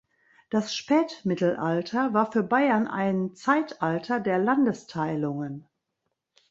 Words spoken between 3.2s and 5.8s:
Zeitalter der Landesteilungen.